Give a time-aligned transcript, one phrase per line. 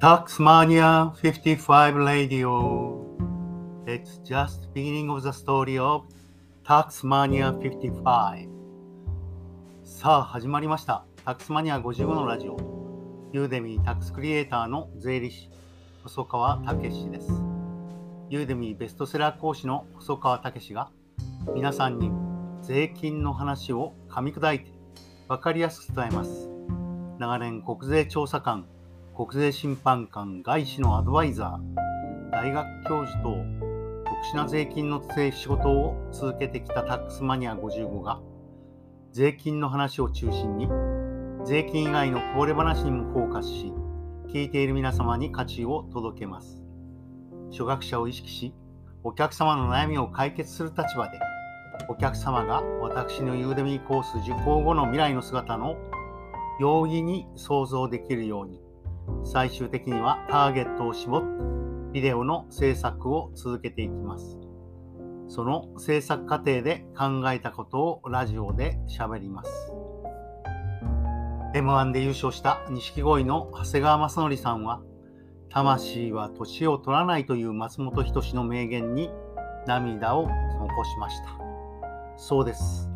[0.00, 3.04] Taxmania 55 Radio.
[3.84, 6.04] It's just beginning of the story of
[6.64, 8.48] Taxmania 55.
[9.82, 11.04] さあ、始まりました。
[11.24, 12.56] タックスマニア55のラジオ。
[13.32, 15.50] ユーデミータックスクリエイターの税理士、
[16.04, 17.32] 細川武史です。
[18.30, 20.92] ユーデミーベストセラー講師の細川武史が
[21.52, 22.12] 皆さんに
[22.62, 24.70] 税金の話を噛み砕いて
[25.26, 26.48] 分かりやすく伝えます。
[27.18, 28.68] 長年国税調査官、
[29.18, 33.30] 国税審判官、外資のアドバイザー、大学教授と
[34.04, 38.20] 特殊な税金の仕事を続けてきたタックスマニア55が
[39.10, 40.68] 税金の話を中心に
[41.44, 43.72] 税金以外のこぼれ話にもフォーカスし
[44.28, 46.62] 聞いている皆様に価値を届けます。
[47.50, 48.54] 初学者を意識し
[49.02, 51.18] お客様の悩みを解決する立場で
[51.88, 55.74] お客様が私のユーデミーコース受講後の未来の姿の
[56.60, 58.67] 容易に想像できるように
[59.24, 61.48] 最終的にはターゲットを絞って
[61.92, 64.38] ビデオの制作を続けていきます。
[65.28, 69.72] その制作過程で考えたことをラジオで喋ります。
[71.54, 74.82] M1 で優勝した錦鯉の長谷川雅則さんは
[75.50, 79.10] 魂は年を取らないという松本人志の名言に
[79.66, 81.38] 涙を残しました。
[82.16, 82.90] そうです。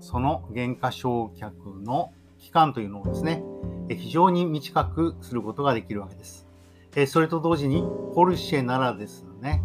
[0.00, 1.50] その減価償却
[1.84, 3.42] の期間というのをですね、
[3.88, 6.46] えー非常に短くすることができるわけです。
[6.96, 7.84] えそれと同時に、
[8.14, 9.62] ポルシェならですね、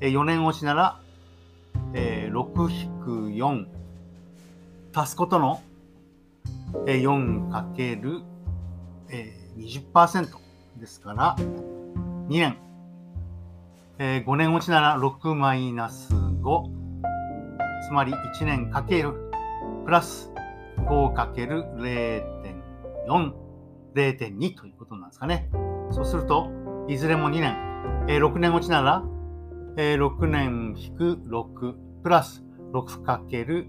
[0.00, 1.00] えー4年落ちなら、
[1.92, 3.66] えー6-4
[4.94, 5.60] 足すことの、
[6.86, 8.22] えー 4×
[9.10, 10.45] えー20%
[10.78, 12.56] ですから、2年
[13.98, 16.70] えー5年落ちなら6マイナス5。
[17.88, 19.30] つまり1年かける
[19.84, 20.32] プラス
[20.78, 23.32] 5かける0.4、
[23.94, 25.48] 0.2ということなんですかね。
[25.92, 26.50] そうすると、
[26.88, 27.56] いずれも2年。
[28.08, 29.02] えー6年落ちなら、
[29.78, 33.68] えー6年引く6プラス6かける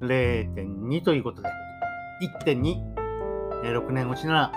[0.00, 1.50] 0.2ということで、
[2.44, 2.74] 1.2、
[3.64, 4.52] えー6年落ちなら、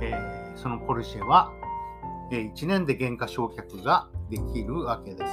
[0.00, 1.52] えーそのポルシェは
[2.30, 5.32] 1年で減価償却ができるわけです。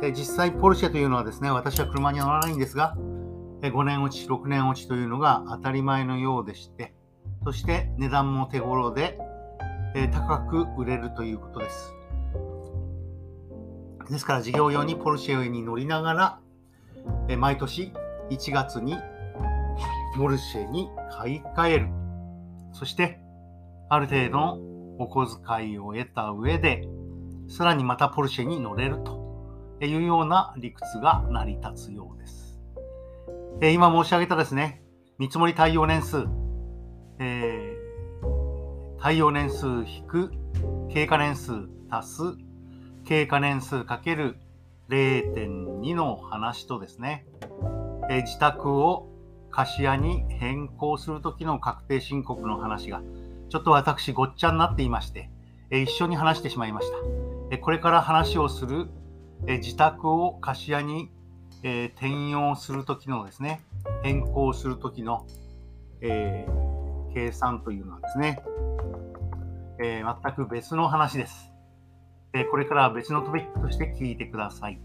[0.00, 2.96] で実際、ポルシェというのはですね、私は車に乗らないんですが、
[3.62, 6.94] 5年落ち、6年落ちというのが当たり前のようでして、
[7.44, 9.18] そして値段も手頃で、
[9.96, 11.94] えー高く売れるということです。
[14.10, 16.40] ですから、事業用にポルシェに乗りながら、
[17.28, 17.92] えー毎年
[18.30, 18.98] 1月に
[20.16, 21.88] ポルシェに買い替える。
[22.72, 23.23] そして、
[23.88, 24.58] ある程度の
[24.98, 26.88] お小遣いを得た上で、
[27.48, 32.60] さらにまたポルシェに乗れるというような理屈が成り立つようです。
[33.60, 34.82] えー今申し上げたですね、
[35.18, 36.26] 見積もり対応年数、
[37.18, 37.84] えー
[39.00, 40.32] 対応年数引く
[40.88, 41.52] 経過年数
[41.90, 42.22] 足す
[43.04, 44.38] 経過年数かける
[44.88, 47.26] 0.2の話とですね、
[48.08, 49.10] えー自宅を
[49.50, 53.02] 貸し屋に変更するときの確定申告の話が
[53.48, 55.30] ちょっと私ごっちゃになっていまして、
[55.70, 56.96] えー一緒に話してしまいました。
[57.50, 58.88] えーこれから話をする、
[59.46, 61.10] えー自宅を貸し屋に、
[61.62, 63.60] えー転用するときのですね、
[64.02, 65.26] 変更するときの、
[66.00, 68.42] えー計算というのはですね、
[69.80, 71.52] えー全く別の話です。
[72.32, 74.80] えーこれからは別のトピックとして聞いてください。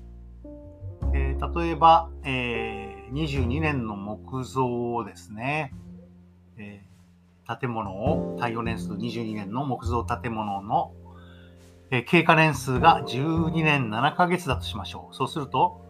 [1.13, 5.73] えー例えば、えー22年の木造をですね、
[6.57, 6.88] えー
[7.59, 10.93] 建物を、耐用年数22年の木造建物の、
[11.91, 15.15] え経過年数が12年7ヶ月だとしましょう。
[15.15, 15.85] そうすると、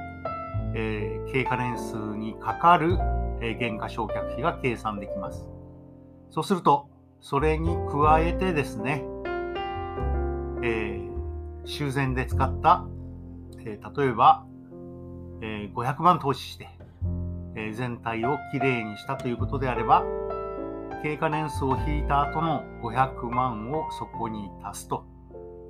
[0.75, 2.99] えー、経過年数にかかる、
[3.41, 5.49] えー、原価償却費が計算できます。
[6.31, 6.89] そうすると、
[7.21, 9.05] それに加えてですね、
[10.63, 12.87] えー、修繕で使った、
[13.65, 14.45] えー、例えば、
[15.43, 16.69] えー、500万投資して、
[17.55, 20.05] え、全体をきれいにしたということであれば、
[21.03, 25.07] 経過年数を引いた後の500万をそこに足すと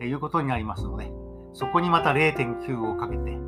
[0.03, 1.11] いうことになりますので、
[1.53, 3.39] そこにまた0.9をかけて、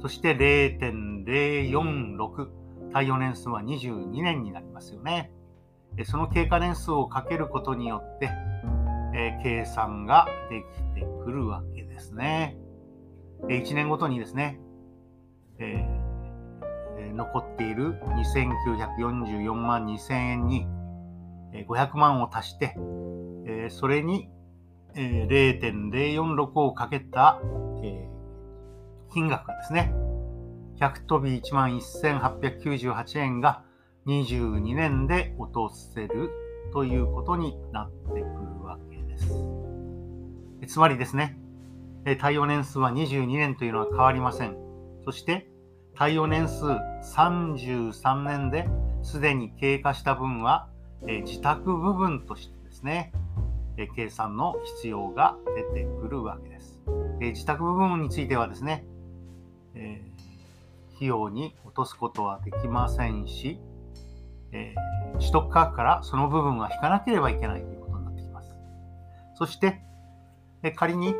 [0.00, 2.48] そして0.046、
[2.92, 5.32] 耐用年数は22年になりますよね。
[6.04, 8.30] その経過年数をかけることによって、
[9.42, 12.56] 計算ができてくるわけですね。
[13.48, 14.58] 1年ごとにですね、
[15.58, 16.01] えー、
[17.14, 20.66] 残っている2944万2000円に
[21.68, 22.76] 500万を足して、
[23.46, 24.30] えそれに
[24.94, 27.40] 0.046をかけた
[29.12, 29.92] 金額がですね、
[30.80, 33.62] 100飛び1万1898円が
[34.06, 36.30] 22年で落とせる
[36.72, 39.28] ということになってくるわけです。
[40.66, 41.38] つまりですね、
[42.18, 44.56] 対応年数は22年というのは変わりません。
[45.04, 45.51] そして、
[45.94, 48.68] 対応年数33年で
[49.02, 50.68] すでに経過した分は、
[51.06, 53.12] え自宅部分としてですね、
[53.76, 55.36] え計算の必要が
[55.74, 56.80] 出てくるわけです。
[57.20, 58.84] 自宅部分についてはですね
[59.74, 60.00] え、
[60.96, 63.58] 費用に落とすことはできませんし、
[64.52, 68.54] えー、取得価格からその部分は引かなければいけないということになってきます。
[69.34, 69.80] そして、
[70.62, 71.14] え、仮に、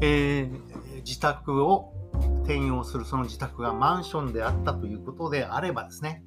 [0.00, 1.92] えー、自宅を
[2.42, 6.22] 転用するその自宅がマンションであったということであればですね、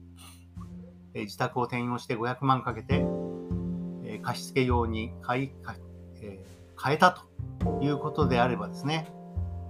[1.13, 3.06] え、自宅を転用して500万かけて、
[4.03, 5.51] え、貸付用に買い、
[6.21, 7.12] えー、変えた
[7.59, 9.07] ということであればですね、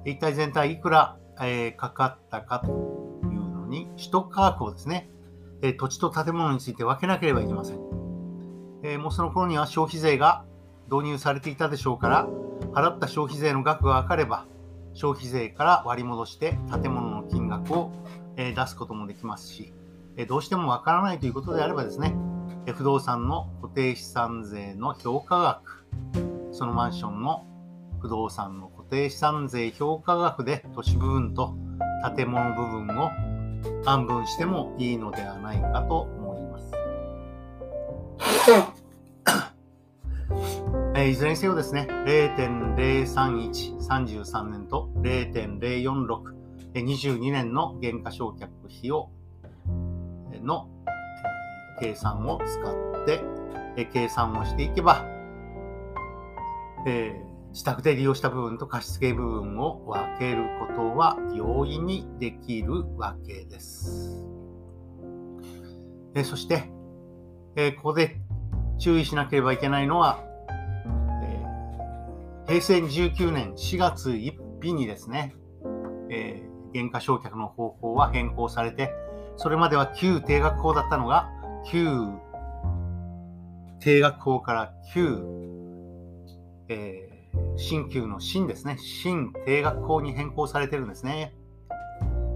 [0.05, 2.71] 一体全体いくら、え、かかったかと
[3.23, 5.09] いうのに、取得価格をですね、
[5.61, 7.79] え土地と建物について分けなければいけません。
[8.83, 10.45] えもうその頃には消費税が
[10.91, 12.27] 導入されていたでしょうから、
[12.73, 14.45] 払った消費税の額が分かれば、
[14.95, 17.91] 消費税から割り戻して建物の金額を
[18.35, 19.73] 出すこともできますし、
[20.27, 22.15] どうしても分からないということであればですね、
[22.73, 25.85] 不動産の固定資産税の評価額、
[26.51, 27.45] そのマンションの
[27.99, 31.55] 不動産の固定資産税評価額で都市部分と
[32.15, 33.11] 建物部分を
[33.83, 36.71] 半分してもいいのではないかと思います。
[41.07, 46.33] いずれにせよですね、0.031、33年と0.046、
[46.73, 48.47] 22年の減価償却
[48.77, 49.09] 費を
[50.41, 50.69] の
[51.79, 53.23] 計算を使って
[53.93, 55.05] 計算をしていけば、
[56.87, 64.25] えー自宅で利用した部分と貸付部分を分けることは容易にできるわけです。
[66.15, 66.69] えそして、
[67.55, 68.19] えここで
[68.77, 70.19] 注意しなければいけないのは、
[72.47, 75.35] 平成19年4月1日にですね、
[76.09, 78.91] えー、原価償却の方法は変更されて、
[79.37, 81.29] それまでは旧定額法だったのが、
[81.71, 81.87] 旧
[83.79, 85.23] 定額法から旧、
[86.69, 87.15] えー
[87.57, 88.77] 新旧の新ですね。
[88.79, 91.33] 新定額法に変更されてるんですね。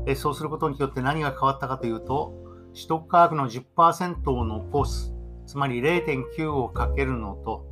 [0.05, 2.33] えそうすることによって何が変わったかというと、
[2.73, 5.13] 取得価格の10%を残す、
[5.45, 7.65] つまり0.9をかけるのと、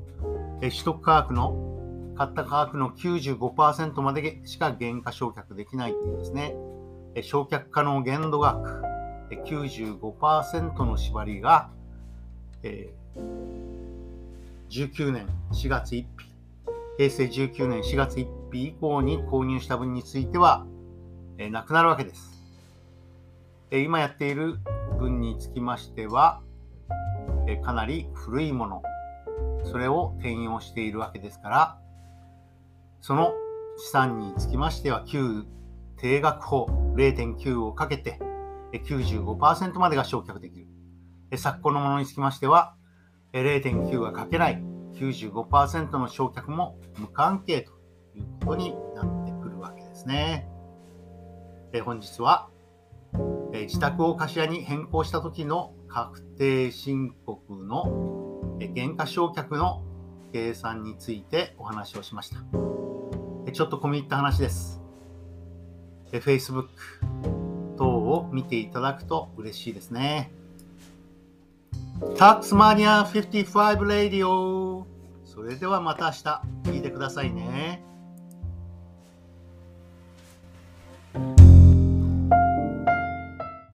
[0.61, 1.76] え取得価格の
[2.17, 6.55] 買った価格の95%までしか減価償却できないというですね、
[7.15, 8.81] 償却可能限度額
[9.29, 11.69] 95%の縛りが、
[12.63, 16.07] えー、19年4月1日
[16.97, 20.65] 平成19年4月1日以降に購入した分については、
[21.37, 22.33] えー、なくなるわけです。
[23.69, 24.57] えー、今やっている
[24.97, 26.41] 分につきましては、
[27.47, 28.81] えー、かなり古いもの、
[29.65, 31.79] それを転用しているわけですから、
[33.01, 33.33] その
[33.77, 35.45] 資産につきましては、旧
[35.97, 38.19] 定額法0.9をかけて
[38.73, 40.67] 95%までが償却できる。
[41.37, 42.75] 昨今のものにつきましては、
[43.33, 44.63] 0.9はかけない
[44.95, 47.71] 95%の償却も無関係と
[48.15, 50.47] いうことになってくるわけですね。
[51.73, 52.49] え本日は、
[53.53, 59.83] え自宅を貸し屋に変更した時の確定申告の、え減価償却の
[60.33, 62.76] 計算についてお話をしました。
[63.47, 64.81] えちょっと込み入った話です。
[66.11, 66.67] え Facebook
[67.77, 70.31] 等を見ていただくと嬉しいですね。
[72.17, 74.85] タックスマニア55レディオ
[75.25, 77.86] それではまた明日聞いてくださいね。